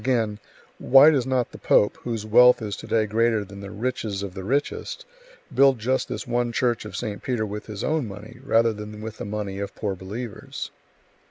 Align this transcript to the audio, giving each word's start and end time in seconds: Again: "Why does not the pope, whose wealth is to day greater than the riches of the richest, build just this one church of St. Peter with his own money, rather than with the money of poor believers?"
Again: 0.01 0.39
"Why 0.79 1.11
does 1.11 1.27
not 1.27 1.51
the 1.51 1.59
pope, 1.59 1.95
whose 1.97 2.25
wealth 2.25 2.59
is 2.59 2.75
to 2.77 2.87
day 2.87 3.05
greater 3.05 3.45
than 3.45 3.59
the 3.61 3.69
riches 3.69 4.23
of 4.23 4.33
the 4.33 4.43
richest, 4.43 5.05
build 5.53 5.77
just 5.77 6.07
this 6.09 6.25
one 6.25 6.51
church 6.51 6.85
of 6.85 6.95
St. 6.95 7.21
Peter 7.21 7.45
with 7.45 7.67
his 7.67 7.83
own 7.83 8.07
money, 8.07 8.39
rather 8.43 8.73
than 8.73 8.99
with 9.01 9.19
the 9.19 9.25
money 9.25 9.59
of 9.59 9.75
poor 9.75 9.93
believers?" 9.93 10.71